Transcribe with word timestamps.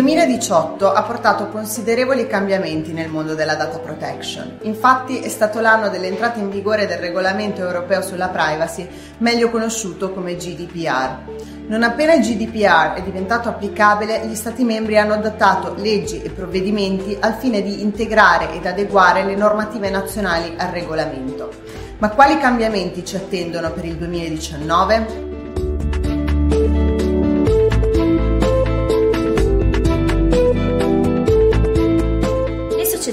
2018 0.00 0.90
ha 0.90 1.02
portato 1.02 1.48
considerevoli 1.48 2.26
cambiamenti 2.26 2.94
nel 2.94 3.10
mondo 3.10 3.34
della 3.34 3.54
data 3.54 3.78
protection. 3.80 4.58
Infatti 4.62 5.20
è 5.20 5.28
stato 5.28 5.60
l'anno 5.60 5.90
dell'entrata 5.90 6.38
in 6.38 6.48
vigore 6.48 6.86
del 6.86 6.96
regolamento 6.96 7.60
europeo 7.60 8.00
sulla 8.00 8.28
privacy, 8.28 8.88
meglio 9.18 9.50
conosciuto 9.50 10.10
come 10.12 10.36
GDPR. 10.36 11.18
Non 11.66 11.82
appena 11.82 12.14
il 12.14 12.22
GDPR 12.22 12.94
è 12.94 13.02
diventato 13.02 13.50
applicabile, 13.50 14.26
gli 14.26 14.34
Stati 14.34 14.64
membri 14.64 14.96
hanno 14.96 15.12
adottato 15.12 15.74
leggi 15.76 16.22
e 16.22 16.30
provvedimenti 16.30 17.16
al 17.20 17.34
fine 17.34 17.60
di 17.60 17.82
integrare 17.82 18.52
ed 18.54 18.64
adeguare 18.64 19.22
le 19.22 19.36
normative 19.36 19.90
nazionali 19.90 20.54
al 20.56 20.68
regolamento. 20.68 21.50
Ma 21.98 22.08
quali 22.08 22.38
cambiamenti 22.38 23.04
ci 23.04 23.16
attendono 23.16 23.70
per 23.72 23.84
il 23.84 23.96
2019? 23.96 25.29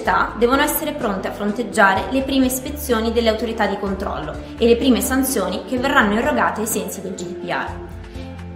Società 0.07 0.33
devono 0.37 0.61
essere 0.61 0.93
pronte 0.93 1.27
a 1.27 1.33
fronteggiare 1.33 2.05
le 2.11 2.21
prime 2.21 2.45
ispezioni 2.45 3.11
delle 3.11 3.29
autorità 3.29 3.67
di 3.67 3.77
controllo 3.77 4.33
e 4.57 4.65
le 4.65 4.77
prime 4.77 5.01
sanzioni 5.01 5.65
che 5.65 5.77
verranno 5.77 6.17
erogate 6.17 6.61
ai 6.61 6.67
sensi 6.67 7.01
del 7.01 7.13
GDPR. 7.13 7.85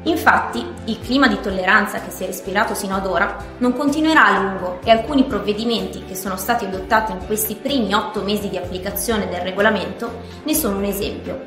Infatti, 0.03 0.65
il 0.85 0.99
clima 0.99 1.27
di 1.27 1.39
tolleranza 1.41 1.99
che 1.99 2.09
si 2.09 2.23
è 2.23 2.25
respirato 2.25 2.73
sino 2.73 2.95
ad 2.95 3.05
ora 3.05 3.35
non 3.57 3.75
continuerà 3.75 4.25
a 4.25 4.39
lungo 4.39 4.79
e 4.83 4.89
alcuni 4.89 5.25
provvedimenti 5.25 6.05
che 6.05 6.15
sono 6.15 6.37
stati 6.37 6.65
adottati 6.65 7.11
in 7.11 7.25
questi 7.27 7.55
primi 7.55 7.93
otto 7.93 8.23
mesi 8.23 8.49
di 8.49 8.57
applicazione 8.57 9.27
del 9.27 9.41
regolamento 9.41 10.21
ne 10.43 10.55
sono 10.55 10.77
un 10.77 10.85
esempio. 10.85 11.43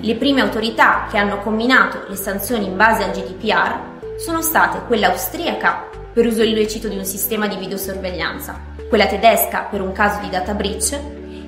Le 0.00 0.14
prime 0.16 0.40
autorità 0.40 1.06
che 1.08 1.18
hanno 1.18 1.38
combinato 1.40 2.04
le 2.08 2.16
sanzioni 2.16 2.66
in 2.66 2.76
base 2.76 3.04
al 3.04 3.10
GDPR 3.10 4.16
sono 4.16 4.42
state 4.42 4.82
quella 4.86 5.08
austriaca 5.08 5.88
per 6.18 6.26
uso 6.26 6.42
illecito 6.42 6.88
di 6.88 6.96
un 6.96 7.04
sistema 7.04 7.46
di 7.46 7.54
videosorveglianza, 7.54 8.60
quella 8.88 9.06
tedesca 9.06 9.68
per 9.70 9.80
un 9.80 9.92
caso 9.92 10.18
di 10.20 10.28
data 10.28 10.52
breach 10.52 10.98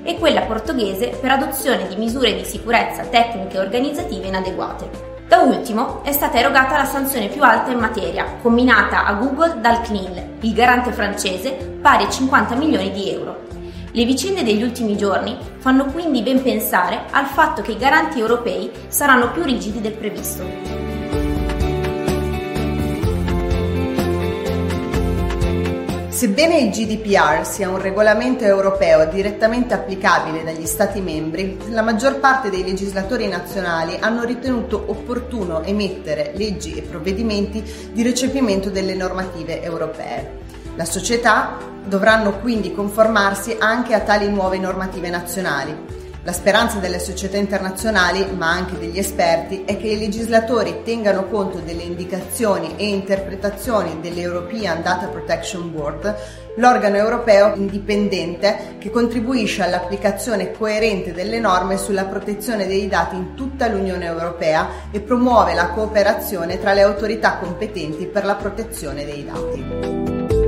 e 0.01 0.17
quella 0.17 0.43
portoghese 0.43 1.09
per 1.19 1.29
adozione 1.29 1.89
di 1.89 1.97
misure 1.97 2.33
di 2.33 2.45
sicurezza 2.45 3.03
tecniche 3.03 3.57
e 3.57 3.59
organizzative 3.59 4.27
inadeguate. 4.27 4.89
Da 5.27 5.39
ultimo 5.39 6.05
è 6.05 6.13
stata 6.13 6.39
erogata 6.39 6.77
la 6.77 6.85
sanzione 6.85 7.27
più 7.27 7.43
alta 7.43 7.71
in 7.71 7.79
materia, 7.79 8.37
combinata 8.41 9.03
a 9.03 9.11
Google 9.15 9.59
dal 9.59 9.81
CNIL, 9.81 10.37
il 10.39 10.53
garante 10.53 10.93
francese, 10.93 11.51
pari 11.81 12.05
a 12.05 12.09
50 12.09 12.55
milioni 12.55 12.91
di 12.91 13.11
euro. 13.11 13.41
Le 13.91 14.05
vicende 14.05 14.41
degli 14.41 14.63
ultimi 14.63 14.95
giorni 14.95 15.37
fanno 15.57 15.83
quindi 15.87 16.21
ben 16.21 16.41
pensare 16.41 17.07
al 17.11 17.25
fatto 17.25 17.61
che 17.61 17.73
i 17.73 17.77
garanti 17.77 18.21
europei 18.21 18.71
saranno 18.87 19.31
più 19.33 19.43
rigidi 19.43 19.81
del 19.81 19.95
previsto. 19.97 20.90
Sebbene 26.21 26.59
il 26.59 26.69
GDPR 26.69 27.43
sia 27.47 27.67
un 27.67 27.81
regolamento 27.81 28.43
europeo 28.43 29.07
direttamente 29.07 29.73
applicabile 29.73 30.43
dagli 30.43 30.67
Stati 30.67 31.01
membri, 31.01 31.57
la 31.69 31.81
maggior 31.81 32.19
parte 32.19 32.51
dei 32.51 32.63
legislatori 32.63 33.27
nazionali 33.27 33.97
hanno 33.99 34.23
ritenuto 34.23 34.83
opportuno 34.85 35.63
emettere 35.63 36.33
leggi 36.35 36.75
e 36.75 36.83
provvedimenti 36.83 37.63
di 37.91 38.03
recepimento 38.03 38.69
delle 38.69 38.93
normative 38.93 39.63
europee. 39.63 40.37
La 40.75 40.85
società 40.85 41.57
dovranno 41.83 42.37
quindi 42.37 42.71
conformarsi 42.71 43.55
anche 43.57 43.95
a 43.95 44.01
tali 44.01 44.29
nuove 44.29 44.59
normative 44.59 45.09
nazionali. 45.09 46.00
La 46.23 46.33
speranza 46.33 46.77
delle 46.77 46.99
società 46.99 47.37
internazionali, 47.37 48.23
ma 48.37 48.51
anche 48.51 48.77
degli 48.77 48.99
esperti, 48.99 49.63
è 49.65 49.75
che 49.77 49.87
i 49.87 49.97
legislatori 49.97 50.81
tengano 50.83 51.25
conto 51.25 51.57
delle 51.57 51.81
indicazioni 51.81 52.75
e 52.77 52.89
interpretazioni 52.89 53.99
dell'European 54.01 54.83
Data 54.83 55.07
Protection 55.07 55.71
Board, 55.71 56.15
l'organo 56.57 56.97
europeo 56.97 57.55
indipendente 57.55 58.75
che 58.77 58.91
contribuisce 58.91 59.63
all'applicazione 59.63 60.51
coerente 60.51 61.11
delle 61.11 61.39
norme 61.39 61.77
sulla 61.77 62.05
protezione 62.05 62.67
dei 62.67 62.87
dati 62.87 63.15
in 63.15 63.33
tutta 63.33 63.67
l'Unione 63.67 64.05
Europea 64.05 64.67
e 64.91 64.99
promuove 64.99 65.55
la 65.55 65.69
cooperazione 65.69 66.59
tra 66.59 66.73
le 66.73 66.81
autorità 66.81 67.37
competenti 67.37 68.05
per 68.05 68.25
la 68.25 68.35
protezione 68.35 69.05
dei 69.05 69.25
dati. 69.25 70.40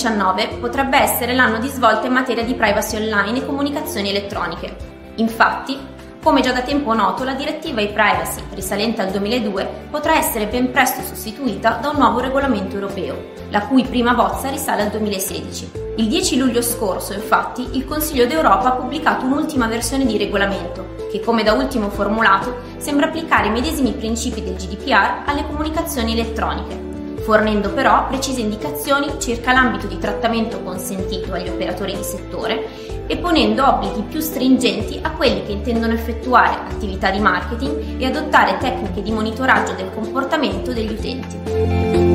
2019 0.00 0.58
potrebbe 0.60 0.98
essere 0.98 1.34
l'anno 1.34 1.58
di 1.58 1.68
svolta 1.68 2.06
in 2.06 2.14
materia 2.14 2.42
di 2.42 2.54
privacy 2.54 2.96
online 2.96 3.38
e 3.38 3.46
comunicazioni 3.46 4.08
elettroniche. 4.08 4.74
Infatti, 5.16 5.78
come 6.22 6.40
già 6.40 6.52
da 6.52 6.62
tempo 6.62 6.94
noto, 6.94 7.22
la 7.24 7.34
direttiva 7.34 7.82
e-privacy, 7.82 8.42
risalente 8.54 9.02
al 9.02 9.10
2002, 9.10 9.86
potrà 9.90 10.16
essere 10.16 10.46
ben 10.46 10.70
presto 10.70 11.02
sostituita 11.02 11.78
da 11.80 11.90
un 11.90 11.96
nuovo 11.96 12.20
regolamento 12.20 12.76
europeo, 12.76 13.32
la 13.50 13.66
cui 13.66 13.84
prima 13.84 14.14
bozza 14.14 14.48
risale 14.48 14.82
al 14.82 14.90
2016. 14.90 15.70
Il 15.96 16.08
10 16.08 16.38
luglio 16.38 16.62
scorso, 16.62 17.12
infatti, 17.12 17.68
il 17.72 17.84
Consiglio 17.84 18.26
d'Europa 18.26 18.68
ha 18.68 18.76
pubblicato 18.76 19.26
un'ultima 19.26 19.66
versione 19.66 20.06
di 20.06 20.16
regolamento, 20.16 20.96
che, 21.10 21.20
come 21.20 21.42
da 21.42 21.52
ultimo 21.52 21.90
formulato, 21.90 22.56
sembra 22.78 23.06
applicare 23.06 23.48
i 23.48 23.52
medesimi 23.52 23.92
principi 23.92 24.42
del 24.42 24.54
GDPR 24.56 25.24
alle 25.26 25.46
comunicazioni 25.46 26.12
elettroniche, 26.12 26.89
fornendo 27.22 27.70
però 27.70 28.06
precise 28.08 28.40
indicazioni 28.40 29.18
circa 29.18 29.52
l'ambito 29.52 29.86
di 29.86 29.98
trattamento 29.98 30.60
consentito 30.62 31.32
agli 31.32 31.48
operatori 31.48 31.94
di 31.94 32.02
settore 32.02 32.90
e 33.06 33.16
ponendo 33.16 33.66
obblighi 33.66 34.02
più 34.02 34.20
stringenti 34.20 35.00
a 35.02 35.10
quelli 35.10 35.44
che 35.44 35.52
intendono 35.52 35.92
effettuare 35.92 36.54
attività 36.70 37.10
di 37.10 37.18
marketing 37.18 38.00
e 38.00 38.06
adottare 38.06 38.58
tecniche 38.58 39.02
di 39.02 39.10
monitoraggio 39.10 39.72
del 39.74 39.90
comportamento 39.92 40.72
degli 40.72 40.92
utenti. 40.92 42.09